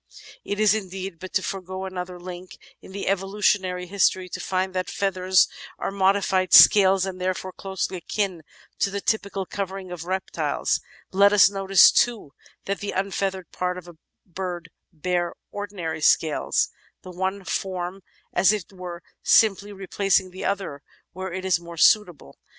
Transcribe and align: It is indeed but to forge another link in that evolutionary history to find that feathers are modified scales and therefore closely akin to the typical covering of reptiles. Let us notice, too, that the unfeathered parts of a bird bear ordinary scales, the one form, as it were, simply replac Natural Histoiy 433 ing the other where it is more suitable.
It 0.43 0.59
is 0.59 0.73
indeed 0.73 1.19
but 1.19 1.31
to 1.33 1.43
forge 1.43 1.69
another 1.91 2.19
link 2.19 2.57
in 2.81 2.91
that 2.93 3.07
evolutionary 3.07 3.85
history 3.85 4.29
to 4.29 4.39
find 4.39 4.73
that 4.73 4.89
feathers 4.89 5.47
are 5.77 5.91
modified 5.91 6.53
scales 6.53 7.05
and 7.05 7.21
therefore 7.21 7.51
closely 7.51 7.97
akin 7.97 8.41
to 8.79 8.89
the 8.89 8.99
typical 8.99 9.45
covering 9.45 9.91
of 9.91 10.05
reptiles. 10.05 10.81
Let 11.11 11.33
us 11.33 11.51
notice, 11.51 11.91
too, 11.91 12.31
that 12.65 12.79
the 12.79 12.93
unfeathered 12.93 13.51
parts 13.51 13.77
of 13.77 13.87
a 13.93 13.97
bird 14.25 14.71
bear 14.91 15.35
ordinary 15.51 16.01
scales, 16.01 16.69
the 17.03 17.11
one 17.11 17.43
form, 17.43 18.01
as 18.33 18.51
it 18.51 18.73
were, 18.73 19.03
simply 19.21 19.69
replac 19.69 19.69
Natural 19.69 19.83
Histoiy 19.83 19.97
433 20.09 20.25
ing 20.25 20.31
the 20.31 20.45
other 20.45 20.81
where 21.13 21.31
it 21.31 21.45
is 21.45 21.59
more 21.59 21.77
suitable. 21.77 22.39